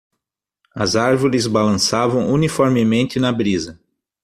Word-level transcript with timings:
As 0.75 0.95
árvores 0.95 1.45
balançavam 1.45 2.27
uniformemente 2.33 3.19
na 3.19 3.31
brisa. 3.31 3.79